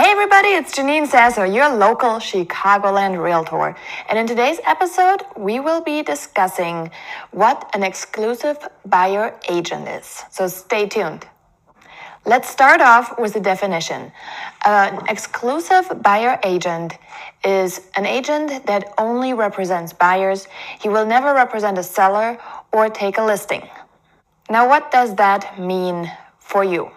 Hey 0.00 0.12
everybody, 0.12 0.48
it's 0.48 0.74
Janine 0.74 1.06
Sasso, 1.06 1.44
your 1.44 1.76
local 1.76 2.12
Chicagoland 2.20 3.22
realtor. 3.22 3.76
And 4.08 4.18
in 4.18 4.26
today's 4.26 4.58
episode, 4.64 5.24
we 5.36 5.60
will 5.60 5.82
be 5.82 6.02
discussing 6.02 6.90
what 7.32 7.68
an 7.74 7.82
exclusive 7.82 8.56
buyer 8.86 9.38
agent 9.46 9.86
is. 9.88 10.22
So 10.30 10.48
stay 10.48 10.88
tuned. 10.88 11.26
Let's 12.24 12.48
start 12.48 12.80
off 12.80 13.18
with 13.18 13.34
the 13.34 13.40
definition. 13.40 14.10
An 14.64 15.06
exclusive 15.06 15.92
buyer 16.02 16.40
agent 16.44 16.94
is 17.44 17.82
an 17.94 18.06
agent 18.06 18.64
that 18.68 18.94
only 18.96 19.34
represents 19.34 19.92
buyers. 19.92 20.48
He 20.80 20.88
will 20.88 21.04
never 21.04 21.34
represent 21.34 21.76
a 21.76 21.82
seller 21.82 22.38
or 22.72 22.88
take 22.88 23.18
a 23.18 23.22
listing. 23.22 23.68
Now, 24.48 24.66
what 24.66 24.90
does 24.90 25.16
that 25.16 25.60
mean 25.60 26.10
for 26.38 26.64
you? 26.64 26.90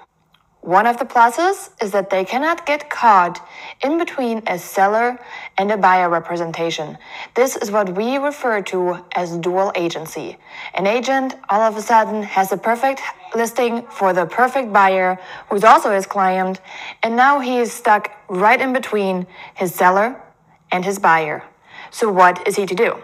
One 0.64 0.88
of 0.88 0.98
the 0.98 1.04
pluses 1.04 1.72
is 1.84 1.92
that 1.92 2.10
they 2.10 2.24
cannot 2.24 2.66
get 2.66 2.90
caught 2.90 3.46
in 3.84 3.98
between 3.98 4.44
a 4.48 4.58
seller 4.58 5.20
and 5.58 5.70
a 5.70 5.76
buyer 5.76 6.08
representation. 6.08 6.98
This 7.34 7.58
is 7.58 7.70
what 7.70 7.98
we 7.98 8.16
refer 8.16 8.62
to 8.62 9.04
as 9.14 9.36
dual 9.40 9.74
agency. 9.76 10.38
An 10.74 10.88
agent 10.88 11.36
all 11.50 11.60
of 11.60 11.76
a 11.76 11.82
sudden 11.82 12.24
has 12.24 12.54
a 12.54 12.58
perfect 12.58 13.02
listing 13.36 13.86
for 13.88 14.14
the 14.14 14.26
perfect 14.26 14.72
buyer 14.72 15.20
who's 15.50 15.66
also 15.66 15.92
his 15.92 16.06
client, 16.06 16.62
and 17.04 17.18
now 17.18 17.42
he 17.42 17.58
is 17.58 17.74
stuck 17.74 18.10
right 18.30 18.62
in 18.62 18.72
between 18.72 19.28
his 19.56 19.76
seller 19.76 20.16
and 20.72 20.86
his 20.86 20.98
buyer. 20.98 21.44
So, 21.92 22.10
what 22.10 22.48
is 22.48 22.56
he 22.56 22.66
to 22.68 22.74
do? 22.74 23.04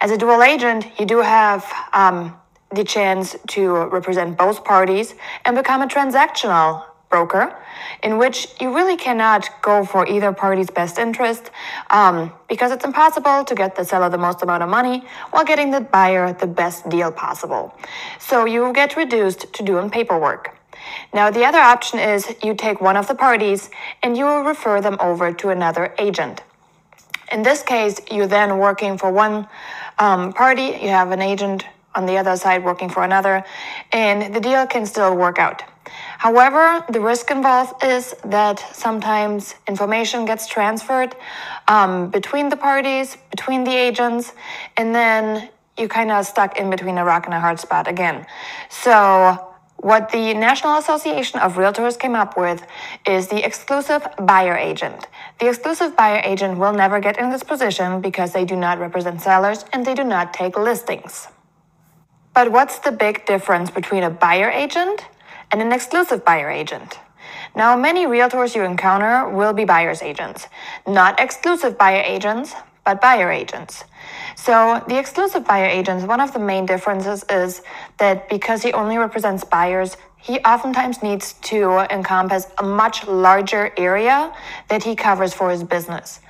As 0.00 0.10
a 0.10 0.18
dual 0.18 0.42
agent, 0.42 0.86
you 0.98 1.06
do 1.06 1.18
have 1.18 1.72
um, 1.92 2.36
the 2.74 2.82
chance 2.82 3.36
to 3.50 3.86
represent 3.90 4.36
both 4.36 4.64
parties 4.64 5.14
and 5.44 5.54
become 5.54 5.82
a 5.82 5.86
transactional 5.86 6.84
broker, 7.08 7.54
in 8.02 8.18
which 8.18 8.48
you 8.60 8.74
really 8.74 8.96
cannot 8.96 9.48
go 9.62 9.84
for 9.84 10.06
either 10.06 10.32
party's 10.32 10.70
best 10.70 10.98
interest 10.98 11.50
um, 11.90 12.32
because 12.48 12.72
it's 12.72 12.84
impossible 12.84 13.44
to 13.44 13.54
get 13.54 13.76
the 13.76 13.84
seller 13.84 14.08
the 14.08 14.18
most 14.18 14.42
amount 14.42 14.62
of 14.62 14.68
money 14.68 15.04
while 15.30 15.44
getting 15.44 15.70
the 15.70 15.80
buyer 15.80 16.32
the 16.32 16.46
best 16.46 16.88
deal 16.88 17.10
possible. 17.12 17.74
So 18.18 18.44
you 18.44 18.72
get 18.72 18.96
reduced 18.96 19.52
to 19.54 19.62
doing 19.62 19.90
paperwork. 19.90 20.56
Now, 21.12 21.30
the 21.30 21.44
other 21.44 21.58
option 21.58 21.98
is 21.98 22.34
you 22.42 22.54
take 22.54 22.80
one 22.80 22.96
of 22.96 23.08
the 23.08 23.14
parties 23.14 23.70
and 24.02 24.16
you 24.16 24.24
will 24.24 24.42
refer 24.42 24.80
them 24.80 24.96
over 25.00 25.32
to 25.32 25.48
another 25.50 25.94
agent. 25.98 26.42
In 27.32 27.42
this 27.42 27.62
case, 27.62 28.00
you're 28.10 28.28
then 28.28 28.58
working 28.58 28.98
for 28.98 29.10
one 29.10 29.48
um, 29.98 30.32
party, 30.32 30.78
you 30.80 30.88
have 30.88 31.10
an 31.10 31.22
agent 31.22 31.64
on 31.94 32.06
the 32.06 32.18
other 32.18 32.36
side 32.36 32.62
working 32.62 32.88
for 32.88 33.02
another, 33.02 33.42
and 33.90 34.34
the 34.34 34.40
deal 34.40 34.66
can 34.66 34.86
still 34.86 35.16
work 35.16 35.38
out. 35.38 35.62
However, 36.18 36.84
the 36.90 37.00
risk 37.00 37.30
involved 37.30 37.84
is 37.84 38.14
that 38.24 38.58
sometimes 38.74 39.54
information 39.68 40.24
gets 40.24 40.46
transferred 40.46 41.14
um, 41.68 42.10
between 42.10 42.48
the 42.48 42.56
parties, 42.56 43.16
between 43.30 43.64
the 43.64 43.74
agents, 43.74 44.32
and 44.76 44.94
then 44.94 45.48
you 45.78 45.88
kind 45.88 46.10
of 46.10 46.26
stuck 46.26 46.58
in 46.58 46.70
between 46.70 46.98
a 46.98 47.04
rock 47.04 47.26
and 47.26 47.34
a 47.34 47.40
hard 47.40 47.60
spot 47.60 47.86
again. 47.86 48.26
So, 48.68 49.52
what 49.76 50.10
the 50.10 50.32
National 50.32 50.78
Association 50.78 51.38
of 51.40 51.54
Realtors 51.56 51.98
came 51.98 52.14
up 52.14 52.36
with 52.36 52.66
is 53.06 53.28
the 53.28 53.44
exclusive 53.44 54.08
buyer 54.20 54.56
agent. 54.56 55.06
The 55.38 55.48
exclusive 55.48 55.94
buyer 55.94 56.22
agent 56.24 56.58
will 56.58 56.72
never 56.72 56.98
get 56.98 57.18
in 57.18 57.30
this 57.30 57.42
position 57.42 58.00
because 58.00 58.32
they 58.32 58.46
do 58.46 58.56
not 58.56 58.78
represent 58.78 59.20
sellers 59.20 59.66
and 59.72 59.84
they 59.84 59.94
do 59.94 60.02
not 60.02 60.32
take 60.32 60.56
listings. 60.56 61.28
But 62.32 62.52
what's 62.52 62.78
the 62.78 62.92
big 62.92 63.26
difference 63.26 63.70
between 63.70 64.02
a 64.02 64.10
buyer 64.10 64.50
agent 64.50 65.02
and 65.50 65.62
an 65.62 65.72
exclusive 65.72 66.24
buyer 66.24 66.50
agent. 66.50 66.98
Now, 67.54 67.76
many 67.76 68.04
realtors 68.04 68.54
you 68.54 68.62
encounter 68.62 69.28
will 69.28 69.52
be 69.52 69.64
buyer's 69.64 70.02
agents, 70.02 70.46
not 70.86 71.18
exclusive 71.18 71.78
buyer 71.78 72.02
agents, 72.02 72.54
but 72.84 73.00
buyer 73.00 73.30
agents. 73.30 73.84
So, 74.36 74.84
the 74.88 74.98
exclusive 74.98 75.44
buyer 75.44 75.66
agents, 75.66 76.04
one 76.04 76.20
of 76.20 76.32
the 76.32 76.38
main 76.38 76.66
differences 76.66 77.24
is 77.30 77.62
that 77.98 78.28
because 78.28 78.62
he 78.62 78.72
only 78.72 78.98
represents 78.98 79.42
buyers, 79.42 79.96
he 80.18 80.38
oftentimes 80.40 81.02
needs 81.02 81.34
to 81.50 81.86
encompass 81.92 82.46
a 82.58 82.62
much 82.62 83.06
larger 83.06 83.72
area 83.76 84.32
that 84.68 84.82
he 84.82 84.94
covers 84.94 85.32
for 85.32 85.50
his 85.50 85.64
business. 85.64 86.20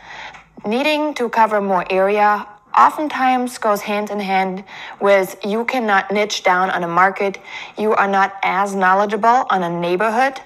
Needing 0.65 1.15
to 1.15 1.29
cover 1.29 1.61
more 1.61 1.85
area 1.91 2.47
oftentimes 2.77 3.59
goes 3.59 3.81
hand 3.83 4.11
in 4.11 4.21
hand 4.21 4.65
with 5.01 5.37
you 5.45 5.65
cannot 5.65 6.11
niche 6.11 6.43
down 6.43 6.71
on 6.71 6.85
a 6.85 6.89
market. 6.89 7.39
You 7.79 7.93
are 7.95 8.09
not 8.09 8.37
as 8.43 8.75
knowledgeable 8.75 9.47
on 9.51 9.63
a 9.63 9.71
neighborhood 9.71 10.41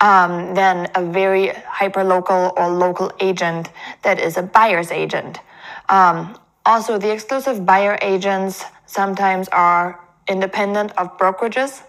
um, 0.00 0.54
than 0.54 0.90
a 0.94 1.04
very 1.04 1.48
hyper 1.48 2.04
local 2.04 2.52
or 2.56 2.70
local 2.70 3.12
agent 3.20 3.70
that 4.02 4.18
is 4.18 4.36
a 4.36 4.42
buyer's 4.42 4.90
agent. 4.90 5.40
Um, 5.88 6.38
also, 6.66 6.98
the 6.98 7.12
exclusive 7.12 7.66
buyer 7.66 7.98
agents 8.00 8.64
sometimes 8.86 9.48
are 9.48 10.00
independent 10.28 10.92
of 10.96 11.18
brokerages, 11.18 11.82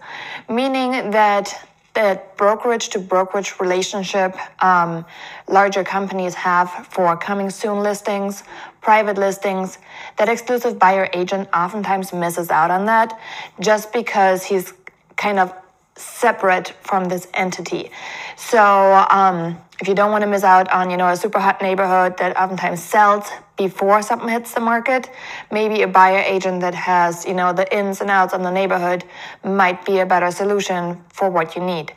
meaning 0.48 1.10
that 1.10 1.68
that 1.96 2.36
brokerage 2.36 2.90
to 2.90 2.98
brokerage 2.98 3.58
relationship 3.58 4.36
um, 4.62 5.04
larger 5.48 5.82
companies 5.82 6.34
have 6.34 6.70
for 6.90 7.16
coming 7.16 7.50
soon 7.50 7.80
listings, 7.82 8.44
private 8.82 9.16
listings, 9.18 9.78
that 10.18 10.28
exclusive 10.28 10.78
buyer 10.78 11.08
agent 11.12 11.48
oftentimes 11.52 12.12
misses 12.12 12.50
out 12.50 12.70
on 12.70 12.84
that 12.84 13.18
just 13.60 13.92
because 13.92 14.44
he's 14.44 14.72
kind 15.16 15.38
of 15.38 15.52
separate 15.96 16.68
from 16.82 17.06
this 17.06 17.26
entity. 17.32 17.90
So 18.36 19.06
um, 19.10 19.58
if 19.80 19.88
you 19.88 19.94
don't 19.94 20.10
want 20.10 20.22
to 20.22 20.26
miss 20.28 20.42
out 20.42 20.70
on, 20.72 20.90
you 20.90 20.96
know, 20.96 21.08
a 21.08 21.16
super 21.16 21.38
hot 21.38 21.60
neighborhood 21.60 22.16
that 22.18 22.36
oftentimes 22.36 22.82
sells 22.82 23.28
before 23.58 24.00
something 24.02 24.28
hits 24.28 24.54
the 24.54 24.60
market, 24.60 25.10
maybe 25.50 25.82
a 25.82 25.88
buyer 25.88 26.18
agent 26.18 26.60
that 26.60 26.74
has, 26.74 27.26
you 27.26 27.34
know, 27.34 27.52
the 27.52 27.66
ins 27.76 28.00
and 28.00 28.10
outs 28.10 28.32
on 28.32 28.42
the 28.42 28.50
neighborhood 28.50 29.04
might 29.44 29.84
be 29.84 29.98
a 29.98 30.06
better 30.06 30.30
solution 30.30 31.02
for 31.08 31.30
what 31.30 31.56
you 31.56 31.62
need. 31.62 31.92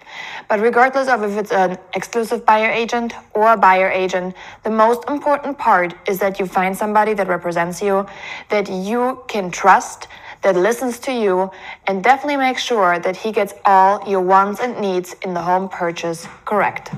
But 0.50 0.60
regardless 0.60 1.08
of 1.08 1.24
if 1.24 1.38
it's 1.38 1.52
an 1.52 1.78
exclusive 1.94 2.46
buyer 2.46 2.70
agent 2.70 3.14
or 3.34 3.54
a 3.54 3.58
buyer 3.58 3.90
agent, 3.90 4.36
the 4.64 4.70
most 4.70 5.08
important 5.10 5.58
part 5.58 5.94
is 6.08 6.20
that 6.20 6.40
you 6.40 6.46
find 6.46 6.76
somebody 6.76 7.14
that 7.14 7.28
represents 7.28 7.82
you, 7.82 8.06
that 8.50 8.70
you 8.70 9.24
can 9.28 9.52
trust, 9.52 10.08
that 10.42 10.56
listens 10.56 11.00
to 11.00 11.12
you, 11.12 11.52
and 11.88 12.04
definitely 12.04 12.38
make 12.38 12.58
sure 12.58 13.00
that 13.00 13.18
he 13.18 13.32
gets 13.32 13.54
all 13.66 14.08
your 14.10 14.22
wants 14.22 14.60
and 14.62 14.80
needs 14.80 15.16
in 15.24 15.34
the 15.34 15.42
home 15.42 15.68
purchase 15.68 16.28
correct. 16.46 16.92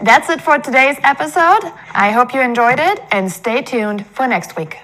That's 0.00 0.30
it 0.30 0.40
for 0.40 0.58
today's 0.58 0.96
episode. 1.02 1.72
I 1.92 2.10
hope 2.10 2.32
you 2.32 2.40
enjoyed 2.40 2.78
it 2.80 3.02
and 3.10 3.30
stay 3.30 3.62
tuned 3.62 4.06
for 4.06 4.26
next 4.26 4.56
week. 4.56 4.78